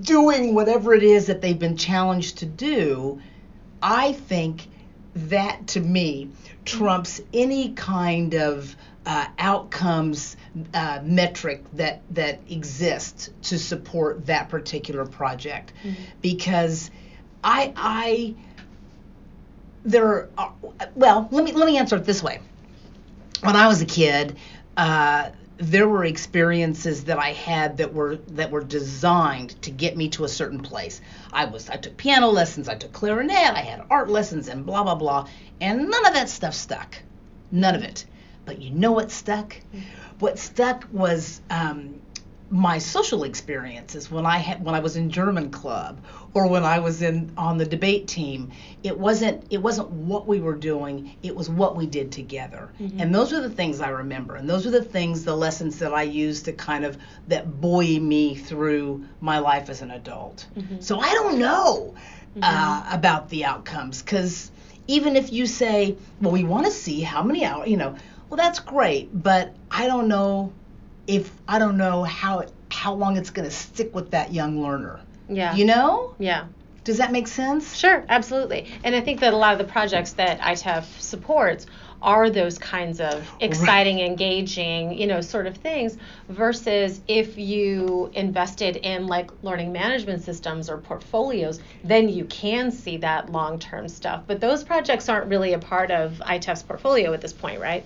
[0.00, 3.20] doing whatever it is that they've been challenged to do.
[3.82, 4.68] I think
[5.14, 6.30] that to me
[6.64, 10.36] trumps any kind of uh, outcomes
[10.74, 15.72] uh, metric that that exists to support that particular project
[16.20, 16.90] because
[17.42, 18.34] I I
[19.84, 20.52] there are,
[20.94, 22.40] well let me let me answer it this way
[23.42, 24.36] when I was a kid
[24.76, 30.08] uh, there were experiences that I had that were that were designed to get me
[30.10, 31.00] to a certain place.
[31.32, 34.82] I was I took piano lessons, I took clarinet, I had art lessons and blah
[34.82, 35.28] blah blah,
[35.60, 36.96] and none of that stuff stuck.
[37.52, 38.06] None of it.
[38.44, 39.56] But you know what stuck?
[40.18, 42.00] What stuck was um,
[42.50, 45.98] my social experiences when I had when I was in German club
[46.34, 48.50] or when I was in on the debate team.
[48.82, 52.68] It wasn't it wasn't what we were doing, it was what we did together.
[52.98, 54.36] And those are the things I remember.
[54.36, 57.98] And those are the things the lessons that I used to kind of that buoy
[57.98, 60.46] me through my life as an adult.
[60.80, 61.94] So I don't know
[62.42, 64.50] uh, about the outcomes cuz
[64.88, 67.94] even if you say, well, we want to see how many hours, you know,
[68.32, 70.54] well, that's great, but I don't know
[71.06, 75.00] if I don't know how how long it's going to stick with that young learner.
[75.28, 75.54] Yeah.
[75.54, 76.14] You know?
[76.18, 76.46] Yeah.
[76.82, 77.76] Does that make sense?
[77.76, 78.72] Sure, absolutely.
[78.84, 81.66] And I think that a lot of the projects that ITEF supports
[82.00, 85.98] are those kinds of exciting, engaging, you know, sort of things
[86.30, 92.96] versus if you invested in like learning management systems or portfolios, then you can see
[92.96, 94.22] that long-term stuff.
[94.26, 97.84] But those projects aren't really a part of ITEF's portfolio at this point, right?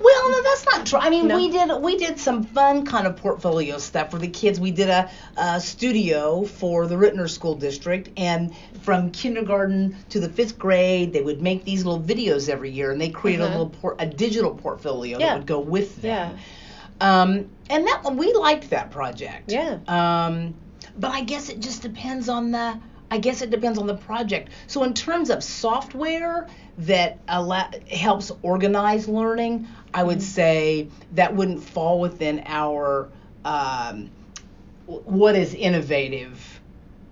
[0.00, 0.98] Well, no, that's not true.
[1.00, 1.36] I mean, No.
[1.36, 4.60] we did we did some fun kind of portfolio stuff for the kids.
[4.60, 10.28] We did a, a studio for the Ritenour School District, and from kindergarten to the
[10.28, 13.50] fifth grade, they would make these little videos every year, and they created Uh-huh.
[13.50, 15.26] a little por- a digital portfolio Yeah.
[15.30, 16.36] that would go with them.
[17.00, 17.20] Yeah.
[17.20, 19.50] Um, and that one, we liked that project.
[19.52, 19.78] Yeah.
[19.88, 20.54] Um,
[20.98, 22.78] but I guess it just depends on the.
[23.10, 24.50] I guess it depends on the project.
[24.66, 26.46] So in terms of software
[26.78, 33.08] that allow, helps organize learning, I would say that wouldn't fall within our
[33.44, 34.10] um,
[34.86, 36.60] what is innovative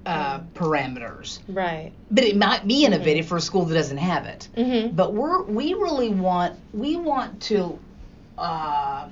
[0.05, 1.41] uh, parameters.
[1.49, 1.93] Right.
[2.11, 4.95] But it might be innovative for a school that doesn't have it Mm-hmm.
[4.95, 7.79] but we're we really want we want to
[8.39, 9.09] uh,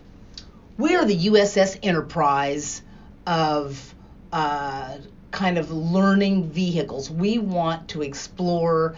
[0.76, 2.82] we are the USS Enterprise
[3.26, 3.94] of
[4.32, 4.98] uh,
[5.34, 7.10] kind of learning vehicles.
[7.10, 8.94] We want to explore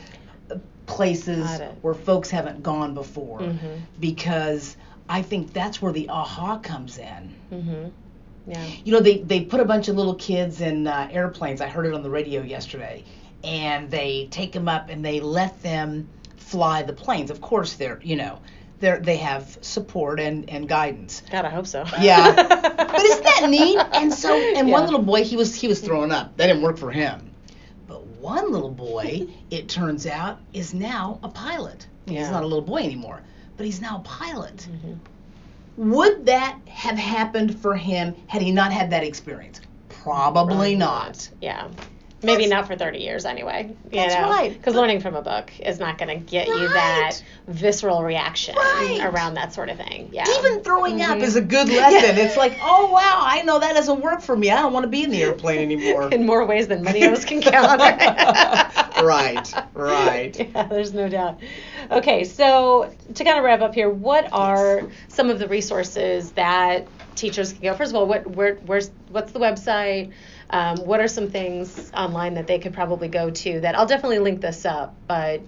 [0.86, 1.48] places
[1.82, 3.80] where folks haven't gone before Mhm.
[3.98, 4.76] because
[5.08, 7.34] I think that's where the aha comes in.
[7.52, 7.88] Mm-hmm.
[8.48, 8.64] Yeah.
[8.84, 11.60] You know, they, they put a bunch of little kids in uh, airplanes.
[11.60, 13.02] I heard it on the radio yesterday.
[13.42, 17.30] And they take them up and they let them fly the planes.
[17.30, 18.38] Of course, they're, you know,
[18.80, 21.22] they're, they have support and, and guidance.
[21.30, 21.84] God, I hope so.
[22.00, 22.72] Yeah.
[22.86, 23.78] But isn't that neat?
[23.92, 26.36] And so, and one little boy, he was he was throwing up.
[26.36, 27.30] That didn't work for him.
[27.86, 31.86] But one little boy, it turns out, is now a pilot.
[32.06, 32.20] Yeah.
[32.20, 33.20] He's not a little boy anymore,
[33.56, 34.66] but he's now a pilot.
[34.70, 34.98] Mhm.
[35.76, 39.60] Would that have happened for him had he not had that experience?
[39.88, 41.28] Probably not.
[41.42, 41.68] Yeah.
[42.22, 43.68] Maybe That's- not for 30 years anyway.
[43.92, 44.30] You That's know?
[44.30, 44.50] right.
[44.50, 47.12] Because learning from a book is not going to get you that
[47.46, 49.00] visceral reaction Right.
[49.02, 50.08] around that sort of thing.
[50.12, 50.24] Yeah.
[50.38, 51.22] Even throwing up Mhm.
[51.22, 52.16] is a good lesson.
[52.18, 54.50] It's like, oh wow, I know that doesn't work for me.
[54.50, 56.08] I don't want to be in the airplane anymore.
[56.12, 57.80] in more ways than many of us can count.
[59.02, 60.38] right, right.
[60.54, 61.38] Yeah, there's no doubt.
[61.90, 66.86] Okay, so to kind of wrap up here, what are some of the resources that
[67.14, 67.74] teachers can go?
[67.74, 70.12] First of all, what where where's what's the website?
[70.50, 73.60] Um, what are some things online that they could probably go to?
[73.60, 75.40] That I'll definitely link this up, but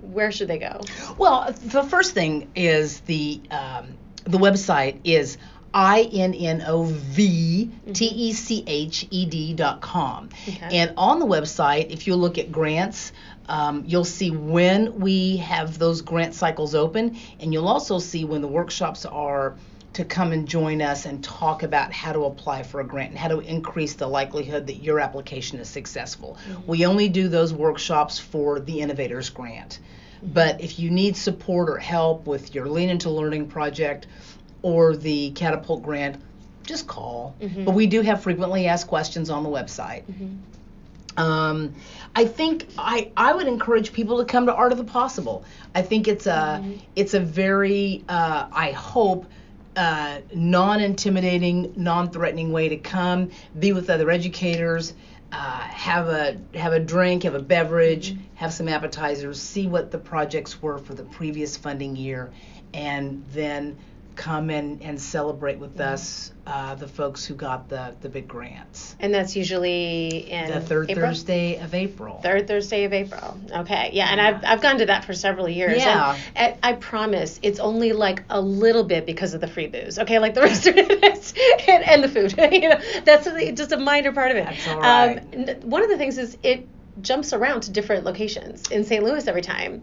[0.00, 0.80] where should they go?
[1.18, 3.88] Well, the first thing is the um,
[4.24, 5.38] the website is
[5.74, 10.78] i n n o v t e c h e d dot com, Okay.
[10.78, 13.12] and on the website, if you look at grants.
[13.48, 18.40] Um, you'll see when we have those grant cycles open, and you'll also see when
[18.40, 19.54] the workshops are
[19.96, 23.18] to come and join us and talk about how to apply for a grant and
[23.18, 26.36] how to increase the likelihood that your application is successful.
[26.50, 26.66] Mm-hmm.
[26.66, 29.78] We only do those workshops for the Innovators Grant.
[30.18, 30.32] Mm-hmm.
[30.34, 34.06] But if you need support or help with your Lean into Learning project
[34.60, 36.22] or the Catapult Grant,
[36.64, 37.34] just call.
[37.40, 37.64] Mm-hmm.
[37.64, 40.02] But we do have frequently asked questions on the website.
[41.16, 41.74] Um,
[42.14, 45.42] I think I, I would encourage people to come to Art of the Possible.
[45.74, 46.62] I think it's a
[46.94, 49.24] it's a very uh, I hope
[49.76, 54.94] uh, non-intimidating, non-threatening way to come, be with other educators,
[55.32, 59.98] uh, have a have a drink, have a beverage, have some appetizers, see what the
[59.98, 62.30] projects were for the previous funding year,
[62.72, 63.76] and then
[64.16, 68.96] come and, and celebrate with us uh, the folks who got the, the big grants.
[68.98, 71.06] And that's usually in The third April?
[71.06, 72.20] Thursday of April.
[72.22, 73.38] Third Thursday of April.
[73.52, 73.90] Okay.
[73.92, 75.78] Yeah, and I've, I've gone to that for several years.
[75.78, 76.18] Yeah.
[76.34, 79.98] And I, I promise it's only like a little bit because of the free booze.
[79.98, 81.34] Okay, like the rest of it is,
[81.68, 82.34] and, and the food.
[82.52, 83.26] you know, that's
[83.56, 84.44] just a minor part of it.
[84.44, 85.18] That's all right.
[85.18, 86.66] Um, one of the things is it
[87.02, 89.04] jumps around to different locations in St.
[89.04, 89.82] Louis every time.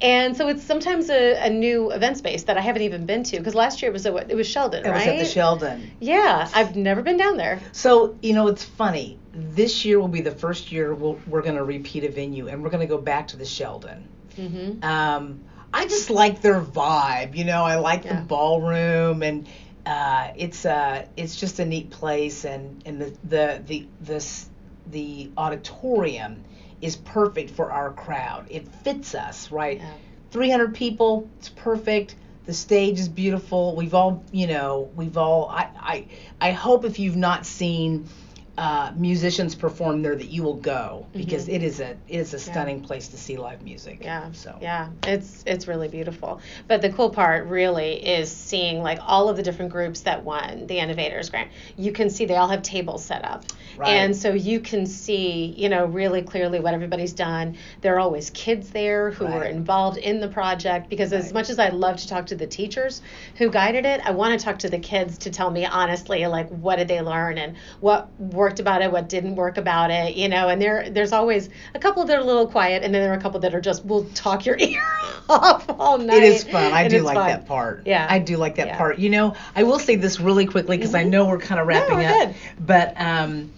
[0.00, 3.38] And so it's sometimes a, a new event space that I haven't even been to
[3.38, 5.90] because last year it was a, it was Sheldon, It was at the Sheldon.
[6.00, 7.60] Yeah, I've never been down there.
[7.72, 9.18] So, you know, it's funny.
[9.32, 12.62] This year will be the first year we'll, we're going to repeat a venue, and
[12.62, 14.06] we're going to go back to the Sheldon.
[14.36, 14.84] Mm-hmm.
[14.84, 15.40] Um,
[15.72, 17.34] I just like their vibe.
[17.34, 18.20] You know, I like Yeah.
[18.20, 19.46] the ballroom, and
[19.86, 24.48] uh, it's uh, it's just a neat place, and and the the the this
[24.90, 26.44] the auditorium
[26.80, 28.46] is perfect for our crowd.
[28.50, 29.78] It fits us right.
[29.78, 29.92] Yeah.
[30.30, 32.16] 300 people, it's perfect.
[32.44, 33.74] The stage is beautiful.
[33.74, 35.48] We've all, you know, we've all.
[35.48, 36.06] I I
[36.40, 38.08] I hope if you've not seen
[38.58, 42.38] uh, musicians perform there that you will go because it is a it is a
[42.38, 43.96] stunning place to see live music.
[43.96, 44.04] Mm-hmm.
[44.04, 44.32] Yeah.
[44.32, 46.40] So Yeah, it's it's really beautiful.
[46.66, 50.66] But the cool part really is seeing like all of the different groups that won
[50.66, 51.50] the Innovators Grant.
[51.76, 53.44] You can see they all have tables set up.
[53.76, 53.90] Right.
[53.90, 57.58] And so you can see, you know, really clearly what everybody's done.
[57.82, 59.50] There are always kids there who were Right.
[59.50, 63.02] involved in the project because as much as I'd love to talk to the teachers
[63.36, 66.48] who guided it, I want to talk to the kids to tell me honestly like
[66.48, 68.08] what did they learn and what
[68.46, 71.80] worked about it, what didn't work about it, you know, and there there's always a
[71.80, 73.84] couple that are a little quiet and then there are a couple that are just
[73.84, 74.82] will talk your ear
[75.28, 76.18] off all night.
[76.18, 76.72] It is fun.
[76.72, 77.28] I and do like fun.
[77.28, 77.82] that part.
[77.86, 78.06] Yeah.
[78.08, 78.72] I do like that Yeah.
[78.74, 78.78] Mm-hmm.
[78.78, 78.98] part.
[79.00, 81.98] You know, I will say this really quickly because I know we're kind of wrapping
[81.98, 82.28] we're up.
[82.28, 82.34] good.
[82.60, 83.50] But um,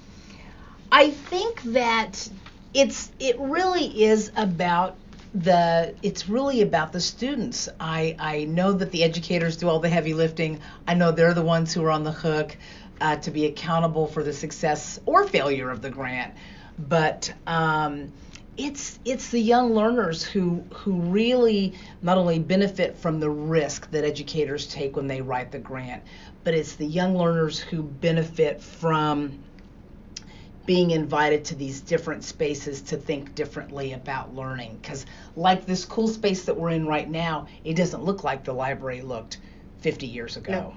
[0.90, 2.28] I think that
[2.72, 4.96] it's it really is about
[5.34, 7.68] the it's really about the students.
[7.78, 10.60] I I know that the educators do all the heavy lifting.
[10.86, 12.56] I know they're the ones who are on the hook
[13.00, 16.34] uh, to be accountable for the success or failure of the grant.
[16.78, 18.12] But um,
[18.56, 24.04] it's it's the young learners who who really not only benefit from the risk that
[24.04, 26.02] educators take when they write the grant,
[26.44, 29.38] but it's the young learners who benefit from
[30.66, 36.06] being invited to these different spaces to think differently about learning because like this cool
[36.06, 39.38] space that we're in right now it doesn't look like the library looked
[39.80, 40.76] 50 years ago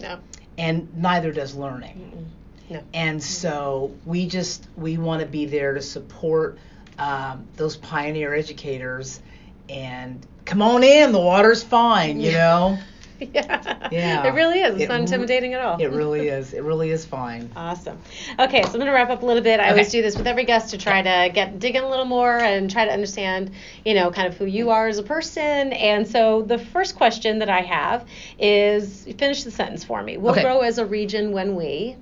[0.00, 0.20] No.
[0.58, 2.30] And neither does learning.
[2.70, 2.80] No.
[2.94, 6.58] and so we just we want to be there to support
[6.98, 9.20] um, those pioneer educators
[9.68, 12.78] and come on in the water's fine you know
[13.34, 13.88] Yeah.
[13.90, 14.26] Yeah.
[14.26, 14.74] It really is.
[14.74, 15.80] It's It not re- intimidating at all.
[15.80, 17.98] it really is it really is fine Awesome.
[18.38, 19.60] Okay, so I'm going to wrap up a little bit.
[19.60, 22.04] I always do this with every guest to try to get dig in a little
[22.04, 23.50] more and try to understand,
[23.84, 25.72] you know, kind of who you are as a person.
[25.72, 28.06] And so the first question that I have
[28.38, 30.16] is finish the sentence for me.
[30.16, 30.42] We'll Okay.
[30.42, 31.96] grow as a region when we.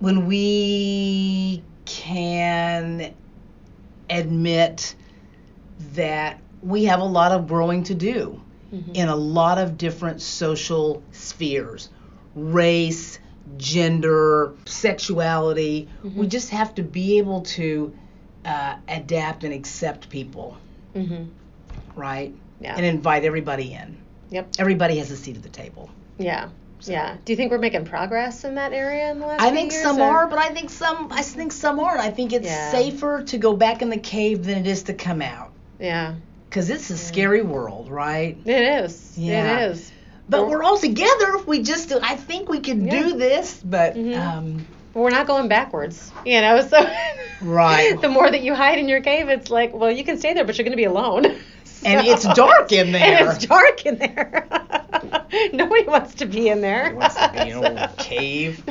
[0.00, 3.14] when we can
[4.10, 4.94] admit
[5.94, 8.40] that we have a lot of growing to do
[8.94, 11.88] in a lot of different social spheres
[12.34, 13.18] race,
[13.56, 15.88] gender, sexuality.
[16.02, 17.94] We just have to be able to
[18.44, 20.56] uh, adapt and accept people,
[20.94, 21.24] Mm-hmm.
[21.98, 22.34] right?
[22.60, 22.74] Yeah.
[22.76, 23.96] And invite everybody in.
[24.30, 24.48] Yep.
[24.58, 25.90] Everybody has a seat at the table.
[26.18, 26.48] Yeah.
[26.82, 27.16] Yeah.
[27.24, 29.82] Do you think we're making progress in that area in the last I think years,
[29.82, 32.00] some or- are, but I think some I think some aren't.
[32.00, 32.70] I think it's Yeah.
[32.70, 35.52] safer to go back in the cave than it is to come out.
[35.80, 36.14] Yeah.
[36.58, 38.36] Because it's a scary world, right?
[38.44, 39.16] It is.
[39.16, 39.60] Yeah.
[39.60, 39.92] It is.
[40.28, 41.38] But Well- we're all together.
[41.46, 43.00] We just, I think we can Yeah.
[43.00, 43.60] do this.
[43.64, 44.18] But, Mhm.
[44.18, 46.60] um, But we're not going backwards, you know.
[46.66, 46.84] So
[47.40, 48.00] Right.
[48.00, 50.44] the more that you hide in your cave, it's like, well, you can stay there,
[50.44, 51.26] but you're going to be alone.
[51.84, 53.18] And it's dark in there.
[53.20, 54.48] And it's dark in there.
[55.52, 56.90] Nobody wants to be in there.
[56.90, 58.64] Who wants to be in a old cave?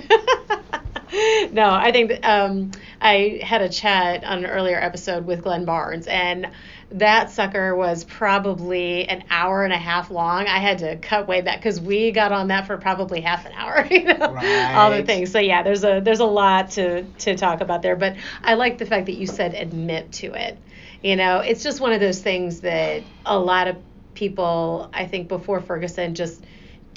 [1.51, 5.65] no, I think that, um, I had a chat on an earlier episode with Glenn
[5.65, 6.49] Barnes, and
[6.91, 10.47] that sucker was probably an hour and a half long.
[10.47, 13.53] I had to cut way back because we got on that for probably half an
[13.53, 13.85] hour.
[13.97, 14.37] You know,
[14.75, 15.31] all the things.
[15.31, 18.77] So yeah, there's a there's a lot to to talk about there, but I like
[18.77, 20.57] the fact that you said admit to it.
[21.01, 23.77] You know, it's just one of those things that a lot of
[24.13, 26.43] people, I think, before Ferguson just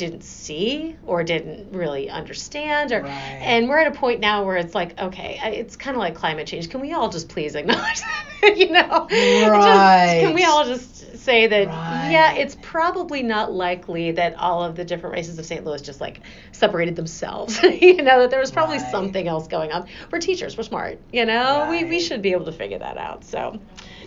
[0.00, 3.10] didn't see or didn't really understand or Right.
[3.42, 6.46] and we're at a point now where it's like okay it's kind of like climate
[6.46, 6.68] change.
[6.70, 8.00] Can we all just please acknowledge
[8.42, 9.06] that you know?
[9.10, 11.68] Just- can we all just say that
[12.10, 15.64] yeah it's probably not likely that all of the different races of St.
[15.64, 16.20] Louis just like
[16.52, 18.90] separated themselves you know that there was probably Right.
[18.90, 19.87] something else going on.
[20.10, 21.66] We're teachers we're smart you know?
[21.68, 23.60] We, we should be able to figure that out so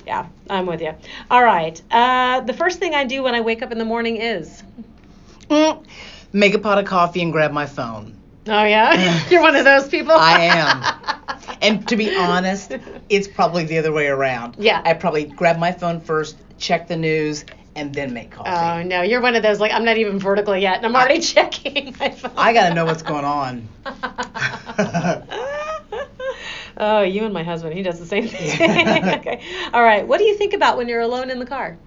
[0.07, 0.93] yeah i'm with you
[1.31, 4.17] all right uh, the first thing i do when i wake up in the morning
[4.17, 4.61] is
[5.49, 5.85] Mm,
[6.31, 8.17] make a pot of coffee and grab my phone.
[8.47, 10.13] Oh yeah, you're one of those people.
[10.13, 10.83] I am.
[11.61, 12.73] And to be honest,
[13.09, 14.55] it's probably the other way around.
[14.57, 14.81] Yeah.
[14.83, 18.49] I probably grab my phone first, check the news, and then make coffee.
[18.49, 21.19] Oh no, you're one of those like I'm not even vertical yet, and I'm already
[21.21, 22.33] checking my phone.
[22.35, 23.69] I gotta know what's going on.
[26.77, 29.09] oh, you and my husband, he does the same thing.
[29.19, 29.41] okay.
[29.73, 30.05] All right.
[30.05, 31.77] What do you think about when you're alone in the car?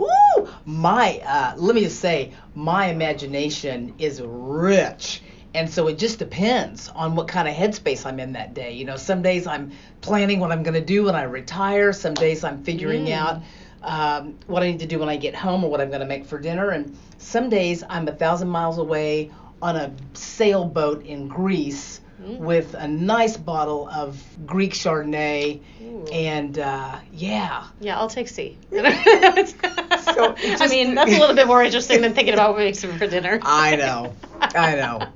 [0.00, 5.22] Ooh, my, uh, let me just say, my imagination is rich.
[5.54, 8.72] And so it just depends on what kind of headspace I'm in that day.
[8.72, 9.72] You know, some days I'm
[10.02, 11.92] planning what I'm going to do when I retire.
[11.92, 13.12] Some days I'm figuring Mm.
[13.12, 13.42] out
[13.82, 16.06] um, what I need to do when I get home or what I'm going to
[16.06, 16.70] make for dinner.
[16.70, 19.30] And some days I'm a thousand miles away
[19.62, 22.38] on a sailboat in Greece Mm.
[22.38, 25.60] with a nice bottle of Greek Chardonnay.
[25.82, 26.04] Ooh.
[26.12, 28.56] And uh, yeah, Yeah, I'll take C.
[28.72, 33.06] So, I mean, that's a little bit more interesting than thinking about what makes for
[33.06, 33.38] dinner.
[33.42, 34.14] I know.
[34.40, 35.06] I know.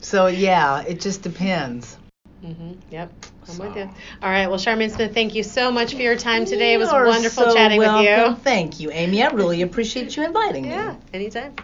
[0.00, 1.96] So yeah, it just depends.
[2.40, 3.12] hmm Yep,
[3.48, 3.64] I'm So.
[3.64, 3.90] with you.
[4.22, 6.74] All right, well, Charmaine Smith, thank you so much for your time today.
[6.74, 8.30] It was wonderful so chatting welcome.
[8.32, 8.42] with you.
[8.42, 9.22] Thank you, Amy.
[9.22, 10.70] I really appreciate you inviting me.
[10.70, 11.54] Yeah, anytime.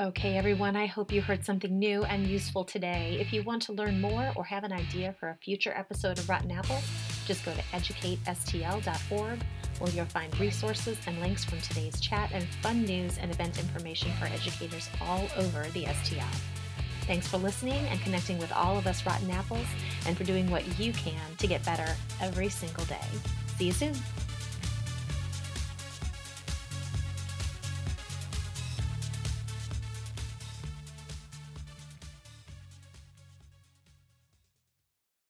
[0.00, 3.16] Okay, everyone, I hope you heard something new and useful today.
[3.20, 6.28] If you want to learn more or have an idea for a future episode of
[6.28, 6.80] Rotten Apple,
[7.26, 9.38] just go to educatestl.org
[9.78, 14.10] where you'll find resources and links from today's chat and fun news and event information
[14.18, 16.26] for educators all over the STL.
[17.02, 19.66] Thanks for listening and connecting with all of us Rotten Apples
[20.08, 23.06] and for doing what you can to get better every single day.
[23.58, 23.94] See you soon.